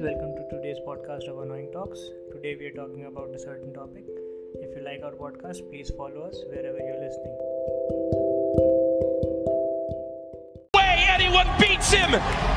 [0.00, 2.00] welcome to today's podcast of Annoying Talks.
[2.32, 4.04] Today we are talking about a certain topic.
[4.54, 7.36] If you like our podcast, please follow us wherever you're listening.
[10.74, 12.12] way anyone beats him.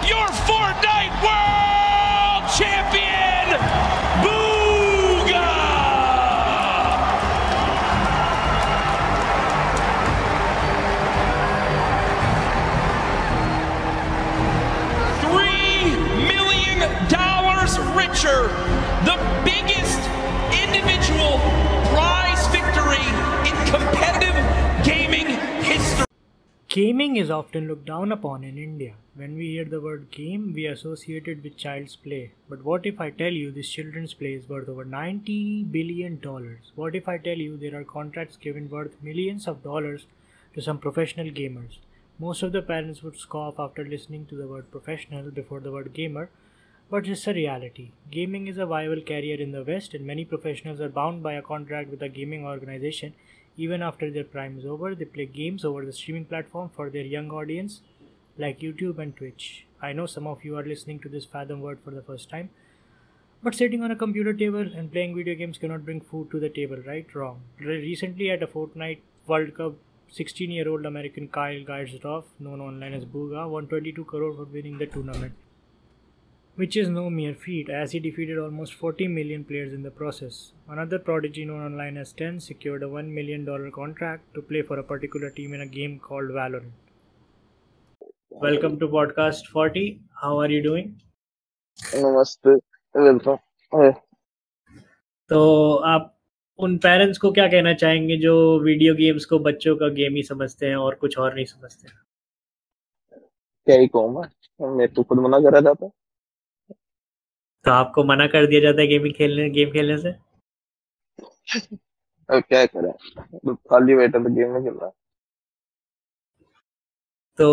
[0.07, 1.82] Your Fortnite World
[26.73, 28.95] Gaming is often looked down upon in India.
[29.13, 32.31] When we hear the word game, we associate it with child's play.
[32.49, 36.71] But what if I tell you this children's play is worth over 90 billion dollars?
[36.73, 40.07] What if I tell you there are contracts given worth millions of dollars
[40.55, 41.77] to some professional gamers?
[42.17, 45.93] Most of the parents would scoff after listening to the word professional before the word
[45.93, 46.31] gamer,
[46.89, 47.91] but it's a reality.
[48.09, 51.43] Gaming is a viable career in the West, and many professionals are bound by a
[51.43, 53.13] contract with a gaming organization.
[53.55, 57.03] Even after their prime is over, they play games over the streaming platform for their
[57.03, 57.81] young audience,
[58.37, 59.67] like YouTube and Twitch.
[59.81, 62.49] I know some of you are listening to this Fathom word for the first time,
[63.43, 66.49] but sitting on a computer table and playing video games cannot bring food to the
[66.49, 67.13] table, right?
[67.13, 67.41] Wrong.
[67.59, 69.75] Recently, at a Fortnite World Cup,
[70.09, 74.77] 16 year old American Kyle Geisdorf, known online as Booga, won 22 crore for winning
[74.77, 75.33] the tournament
[76.55, 80.51] which is no mere feat as he defeated almost 40 million players in the process.
[80.69, 84.83] Another prodigy known online as 10 secured a $1 million contract to play for a
[84.83, 86.69] particular team in a game called Valorant.
[88.29, 90.01] Welcome to podcast 40.
[90.21, 90.93] How are you doing?
[91.95, 92.53] नमस्ते
[92.95, 93.93] welcome
[95.29, 95.39] तो
[95.91, 96.09] आप
[96.59, 100.65] उन parents को क्या कहना चाहेंगे जो video games को बच्चों का गेम ही समझते
[100.65, 103.21] हैं और कुछ और नहीं समझते हैं
[103.67, 105.89] क्या ही कहूँ मैं मैं तो खुद मना करा जाता
[107.65, 110.09] तो आपको मना कर दिया जाता है गेमिंग खेलने गेम खेलने से?
[112.29, 112.91] अब क्या करें?
[113.69, 114.89] खाली बैठा तो गेम में खेल रहा
[117.39, 117.47] तो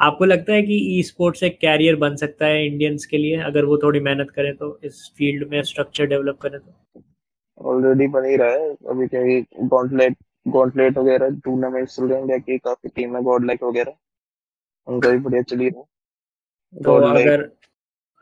[0.00, 3.64] आपको लगता है कि ई स्पोर्ट्स एक कैरियर बन सकता है इंडियंस के लिए अगर
[3.64, 6.72] वो थोड़ी मेहनत करें तो इस फ़ील्ड में स्ट्रक्चर डेवलप करें तो?
[7.60, 12.38] ऑलरेडी बन ही रहा है। अभी क्या गॉन्टलेट गॉन्टलेट वगैरह टूर्नामेंट चल रहे हैं इंडिया
[12.38, 13.94] की काफ़ी टीम है गॉड लाइक वगैरह।
[14.86, 17.48] उनका भी बढ़िया चल ही रहा है। तो अगर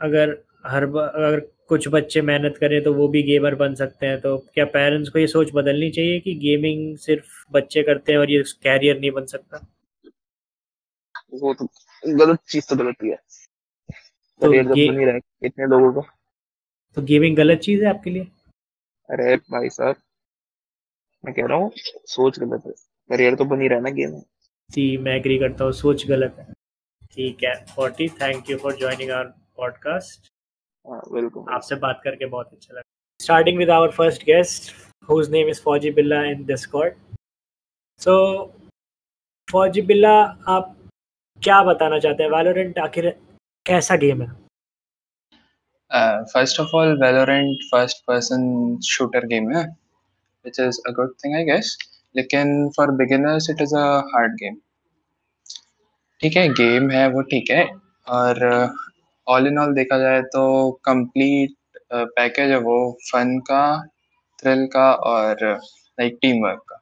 [0.00, 4.38] अगर हर अगर कुछ बच्चे मेहनत करें तो वो भी गेमर बन सकते हैं तो
[4.38, 8.42] क्या पेरेंट्स को ये सोच बदलनी चाहिए कि गेमिंग सिर्फ़ बच्चे करते हैं और ये
[8.62, 9.66] कैरियर नहीं बन सकता?
[11.34, 11.66] वो तो
[12.16, 13.16] गलत चीज़ तो गलत ही है।
[14.40, 16.16] तो गे- बन ही रहा इतने लोगों का।
[16.94, 18.24] तो गेमिंग गलत चीज़ है आपके लिए?
[19.10, 19.96] अरे भाई साहब
[21.24, 21.70] मैं कह रहा हूँ
[22.06, 22.72] सोच गलत है।
[23.10, 24.22] करियर तो बन ही रहा है ना गेम में
[24.70, 26.52] जी मैं एग्री करता हूँ सोच गलत है।
[27.12, 29.24] ठीक है forty thank you for joining our
[29.56, 30.29] podcast हाँ
[30.84, 32.82] वेलकम आपसे बात करके बहुत अच्छा लगा।
[33.20, 34.72] Starting with our first guest
[35.08, 36.94] whose name is Fauji Billa in Discord
[38.00, 38.14] सो
[39.48, 40.12] फौजी बिल्ला
[40.54, 40.76] आप
[41.38, 42.30] क्या बताना चाहते हैं?
[42.30, 43.08] वैलोरेंट आखिर
[43.66, 44.28] कैसा गेम है?
[45.90, 48.42] Uh, first of all, Valorant first person
[48.88, 49.64] shooter game है
[50.44, 51.70] which is a good thing I guess.
[52.16, 54.60] लेकिन for beginners it is a hard game.
[56.20, 57.64] ठीक है गेम है वो ठीक है
[58.18, 58.44] और
[59.30, 61.54] ऑल इन ऑल देखा जाए तो कंप्लीट
[61.92, 63.62] पैकेज है वो फन का
[64.42, 66.80] थ्रिल का और लाइक टीम वर्क का।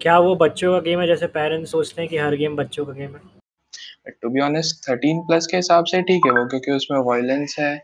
[0.00, 1.06] क्या वो बच्चों का गेम है?
[1.06, 5.20] जैसे पेरेंट्स सोचते हैं कि हर गेम बच्चों का गेम है। To be honest thirteen
[5.26, 7.76] plus के हिसाब से ठीक है वो क्योंकि उसमें वायलेंस है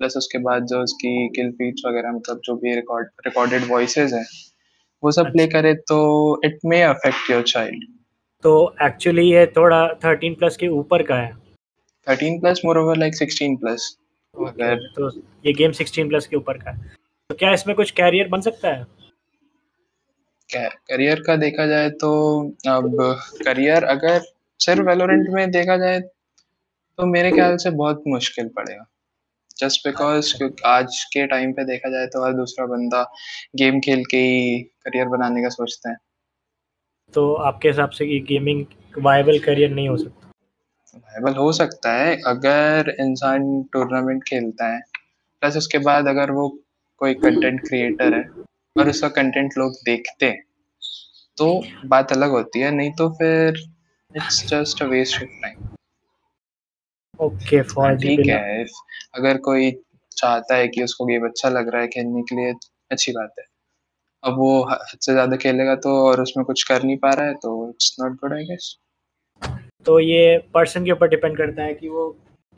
[0.00, 4.24] प्लस उसके बाद जो उसकी किल फीड्स वगैरह मतलब जो भी रिकॉर्ड रिकॉर्डेड वॉइसेस हैं
[5.02, 5.98] वो सब प्ले करे तो
[6.44, 7.84] it may affect your child
[8.44, 11.32] तो एक्चुअली ये थोड़ा थर्टीन प्लस के ऊपर का है।
[12.10, 13.96] Thirteen plus moreover like sixteen plus
[14.34, 15.10] अगर तो
[15.46, 16.88] ये गेम सिक्सटीन प्लस के ऊपर का है।
[17.30, 18.84] तो क्या इसमें कुछ कैरियर बन सकता है?
[20.50, 22.10] करियर का देखा जाए तो
[22.68, 22.96] अब
[23.44, 24.20] करियर अगर
[24.60, 28.84] सिर्फ़ वेलोरेंट में देखा जाए तो मेरे ख्याल से बहुत मुश्किल पड़ेगा।
[29.56, 30.32] जस्ट बिकॉज़
[30.66, 33.02] आज के टाइम पे देखा जाए तो हर दूसरा बंदा
[33.56, 35.96] गेम खेल के ही करियर बनाने का सोचता है।
[37.14, 38.64] तो आपके हिसाब से ये गेमिंग
[38.98, 40.19] वायबल करियर नहीं हो सकता?
[40.94, 44.80] वायबल हो सकता है अगर इंसान टूर्नामेंट खेलता है।
[45.42, 46.48] प्लस उसके बाद अगर वो
[47.00, 48.22] कोई कंटेंट क्रिएटर है
[48.76, 50.42] और उसका कंटेंट लोग देखते हैं
[51.38, 51.46] तो
[51.86, 53.58] बात अलग होती है नहीं तो फिर
[54.16, 55.68] it's just a waste of time
[57.20, 58.64] okay Fauji ठीक है
[59.14, 59.70] अगर कोई
[60.16, 62.52] चाहता है कि उसको गेम अच्छा लग रहा है खेलने के लिए
[62.90, 63.44] अच्छी बात है।
[64.22, 67.34] अब वो हद से ज़्यादा खेलेगा तो और उसमें कुछ कर नहीं पा रहा है
[67.34, 68.74] तो it's not good I guess
[69.86, 72.08] तो ये पर्सन के ऊपर डिपेंड करता है कि वो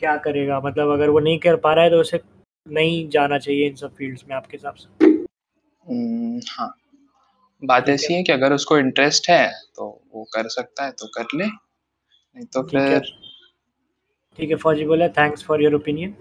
[0.00, 2.20] क्या करेगा। मतलब अगर वो नहीं कर पा रहा है तो उसे
[2.66, 6.74] नहीं जाना चाहिए इन सब फील्ड्स में आपके हिसाब से। हम्म, हाँ।
[7.64, 11.06] बात है। ऐसी है। कि अगर उसको इंटरेस्ट है तो वो कर सकता है तो
[11.06, 13.00] कर ले। नहीं तो फिर
[14.38, 16.14] ठीक है फौजी बोला थैंक्स फॉर योर ओपिनियन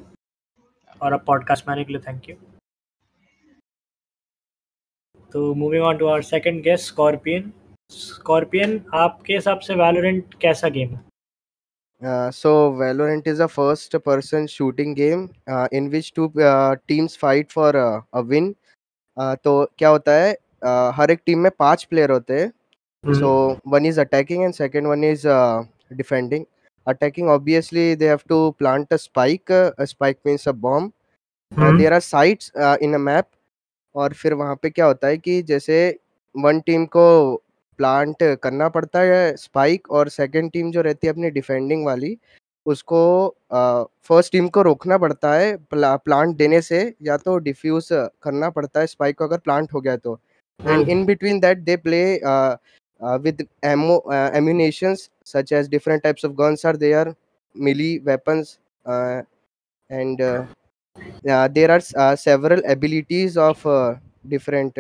[1.02, 2.36] और अब पॉडकास्ट में आने के लिए थैंक यू
[5.32, 7.54] तो moving on to our second guest Scorpion
[7.92, 11.00] Scorpion आपके हिसाब से वैलोरेंट कैसा गेम है?
[12.32, 15.28] So Valorant is a first person shooting game
[15.74, 18.54] in which two teams fight for a win
[19.18, 22.52] तो क्या होता है uh, हर एक टीम में पाँच प्लेयर होते हैं।
[23.04, 25.28] So one is attacking and second one is
[25.94, 26.46] defending
[26.88, 29.52] attacking obviously they have to plant a spike
[29.90, 33.30] spike means a bomb there are sites in a map
[33.96, 35.78] और फिर वहाँ पे क्या होता है कि जैसे
[36.36, 37.08] वन टीम को
[37.80, 42.18] प्लांट करना पड़ता है स्पाइक और सेकेंड टीम जो रहती है अपनी डिफेंडिंग वाली
[42.66, 43.04] उसको
[44.06, 47.88] फ़र्स्ट टीम को रोकना पड़ता है प्लांट देने से या तो डिफ्यूज
[48.24, 50.20] करना पड़ता है स्पाइक को अगर प्लांट हो गया तो।
[50.60, 52.04] And in between that they play
[53.02, 57.14] with ammunitions such as different types of guns are there
[57.56, 58.58] melee weapons
[59.90, 60.22] and
[61.52, 63.68] there are several abilities of
[64.28, 64.80] different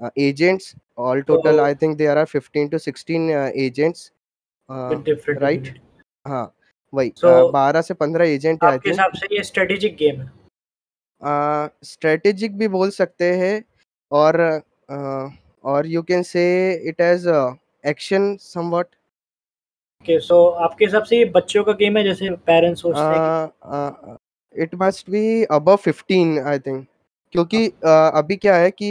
[0.00, 0.74] uh, agents.
[0.96, 4.10] All total So- i think there are 15 to 16 uh, agents
[4.68, 4.94] uh,
[5.40, 5.72] right?
[6.26, 6.44] हाँ
[6.92, 10.30] वही So- बारह से पंद्रह agent है आपके हिसाब से ये स्ट्रेटेजिक गेम है।
[11.84, 13.54] स्ट्रेटेजिक भी बोल सकते हैं
[14.12, 14.38] और
[14.90, 15.30] uh,
[15.64, 16.42] और you can say
[16.88, 17.26] it as
[17.84, 18.86] action somewhat
[20.02, 24.16] okay so आपके हिसाब से ये बच्चों का गेम है जैसे पेरेंट्स सोचते हैं
[24.54, 26.86] it must be above 15 I think
[27.32, 28.90] क्योंकि uh, अभी क्या है कि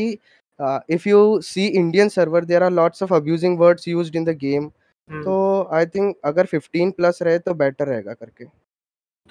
[0.89, 4.63] if you see Indian server there are lots of abusing words used in the game
[5.09, 8.45] hmm, तो आई थिंक अगर 15 प्लस रहे तो बेटर रहेगा करके।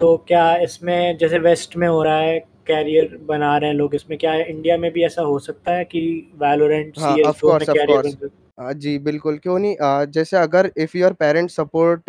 [0.01, 4.19] तो क्या इसमें जैसे वेस्ट में हो रहा है कैरियर बना रहे हैं लोग इसमें
[4.19, 6.01] क्या है इंडिया में भी ऐसा हो सकता है कि
[6.35, 8.05] वैलोरेंट हाँ, see of course, of career course.
[8.05, 9.77] बन सकता आ, जी बिल्कुल क्यों नहीं?
[9.83, 12.03] आ, जैसे अगर इफ़ योर पेरेंट सपोर्ट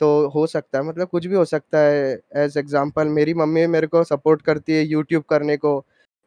[0.00, 3.86] तो हो सकता है मतलब कुछ भी हो सकता है। एज एग्जांपल मेरी मम्मी मेरे
[3.86, 5.78] को सपोर्ट करती है यूट्यूब करने को।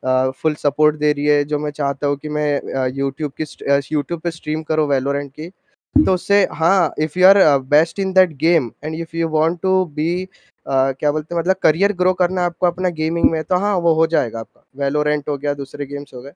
[0.03, 3.45] फुल सपोर्ट दे रही है, जो मैं चाहता हूँ कि मैं यूट्यूब की
[3.91, 5.49] यूट्यूब पे स्ट्रीम करो वेलोरेंट की।
[5.95, 7.37] तो उससे हाँ if you are
[7.69, 10.27] best in that game and if you want to be
[10.65, 14.05] क्या बोलते हैं मतलब करियर ग्रो करना आपको अपना गेमिंग में तो हाँ वो हो
[14.07, 16.31] जाएगा आपका। वेलोरेंट हो गया, दूसरे गेम्स हो गए।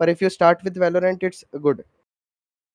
[0.00, 1.82] पर if you start with Valorant it's good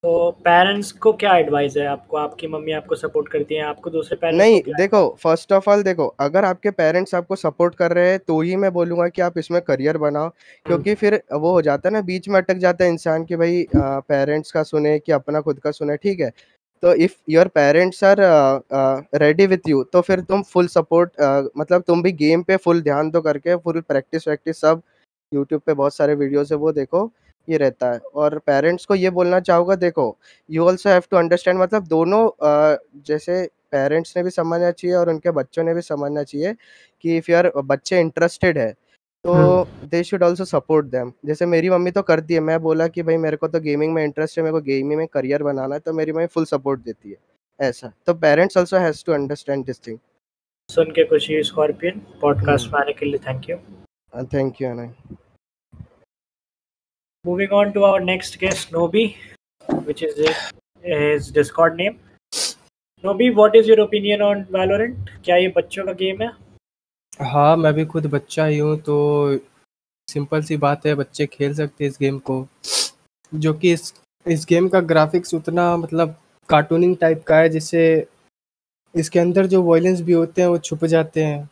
[0.03, 2.17] तो पेरेंट्स को क्या एडवाइस है आपको?
[2.17, 3.63] आपकी मम्मी आपको सपोर्ट करती हैं?
[3.65, 7.75] आपको दूसरे पेरेंट्स नहीं क्या देखो फ़र्स्ट ऑफ़ ऑल देखो अगर आपके पेरेंट्स आपको सपोर्ट
[7.75, 10.29] कर रहे हैं तो ही मैं बोलूँगा कि आप इसमें करियर बनाओ।
[10.65, 13.65] क्योंकि फिर वो हो जाता है ना बीच में अटक जाता है इंसान कि भाई
[13.75, 16.31] पेरेंट्स का सुने कि अपना खुद का सुने ठीक है?
[16.83, 18.17] तो if your parents are
[19.15, 21.21] ready with you तो फिर तुम फुल सपोर्ट
[21.57, 24.81] मतलब तुम भी गेम पे फुल ध्यान दो करके फुल प्रैक्टिस वैक्टिस सब
[25.31, 27.09] यूट्यूब पे बहुत सारे वीडियोस है वो देखो।
[27.49, 30.17] ये रहता है। और पेरेंट्स को ये बोलना चाहूँगा देखो
[30.49, 35.09] you also have to understand मतलब दोनों अ, जैसे पेरेंट्स ने भी समझना चाहिए और
[35.09, 36.55] उनके बच्चों ने भी समझना चाहिए
[37.03, 38.71] कि इफ़ यार बच्चे इंटरेस्टेड है
[39.25, 43.03] तो they should also support them जैसे मेरी मम्मी तो करती है मैं बोला कि
[43.03, 45.79] भाई मेरे को तो गेमिंग में इंटरेस्ट है मेरे को गेमिंग में करियर बनाना है
[45.79, 47.17] तो मेरी मम्मी फुल सपोर्ट देती है।
[47.59, 49.97] ऐसा। तो parents also has to understand this thing
[50.69, 53.57] सुन के खुशी स्कॉर्पियन पॉडकास्ट में आने के लिए thank you
[54.33, 54.93] thank you Anay
[57.27, 59.17] Moving on to our next guest, Nobi,
[59.83, 60.15] which is
[60.83, 61.99] his, Discord name.
[63.03, 65.09] Nobi, what is your opinion on Valorant?
[65.25, 66.31] क्या ये बच्चों का गेम है
[67.23, 68.95] हाँ मैं भी खुद बच्चा ही हूँ तो
[70.07, 72.39] सिंपल सी बात है बच्चे खेल सकते हैं इस गेम को
[73.31, 73.93] जो कि इस
[74.25, 76.15] इस गेम का ग्राफिक्स उतना मतलब
[76.49, 77.85] कार्टूनिंग टाइप का है जिससे
[78.95, 81.47] इसके अंदर जो वॉयलेंस भी होते हैं वो छुप जाते हैं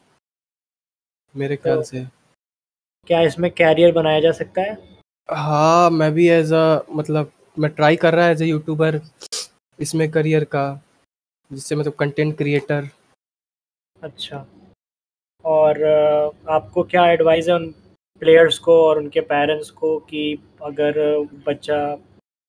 [1.36, 2.08] मेरे ख्याल तो- से
[3.08, 4.95] क्या इसमें कैरियर बनाया जा सकता है
[5.30, 9.00] हाँ मैं भी एज अ मतलब मैं ट्राई कर रहा है एज अ यूट्यूबर
[9.80, 10.66] इसमें करियर का
[11.52, 12.90] जिससे मतलब कंटेंट क्रिएटर
[13.98, 14.46] अच्छा।
[15.46, 15.84] और
[16.50, 17.70] आपको क्या एडवाइस है उन
[18.22, 20.24] प्लेयर्स को और उनके पेरेंट्स को कि
[20.64, 21.00] अगर
[21.48, 21.80] बच्चा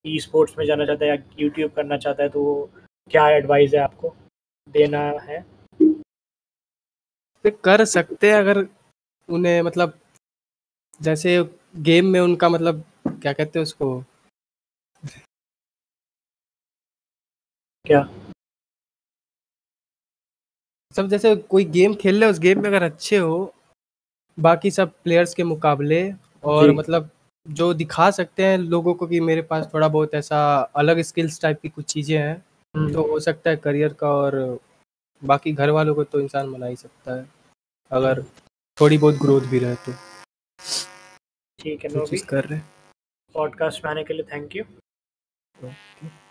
[0.05, 2.71] ई स्पोर्ट्स में जाना चाहता है या यूट्यूब करना चाहता है तो
[3.11, 4.15] क्या एडवाइस है आपको?
[4.69, 5.45] देना है?
[7.65, 8.67] कर सकते हैं अगर
[9.29, 9.93] उन्हें मतलब
[11.01, 11.39] जैसे
[11.77, 14.05] गेम में उनका मतलब क्या कहते हैं उसको?
[17.85, 18.09] क्या?
[20.95, 23.53] सब जैसे कोई गेम खेल रहे हो उस गेम में अगर अच्छे हो
[24.39, 26.15] बाकी सब प्लेयर्स के मुकाबले
[26.45, 27.11] और मतलब
[27.47, 31.61] जो दिखा सकते हैं लोगों को कि मेरे पास थोड़ा बहुत ऐसा अलग स्किल्स टाइप
[31.61, 32.43] की कुछ चीज़ें हैं
[32.75, 34.59] हम्म, तो हो सकता है करियर का और
[35.23, 37.27] बाकी घर वालों को तो इंसान मना ही सकता है
[37.91, 38.23] अगर
[38.79, 39.93] थोड़ी बहुत ग्रोथ भी रहे तो।
[41.67, 42.61] ठीक है नो भी कर रहे
[43.35, 44.65] पॉडकास्ट में आने के लिए थैंक यू
[45.55, 46.26] हैं